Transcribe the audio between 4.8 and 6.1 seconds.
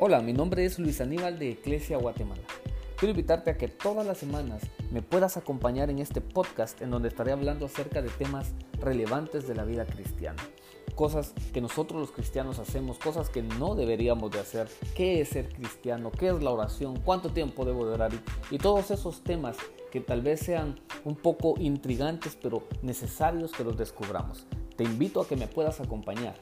me puedas acompañar en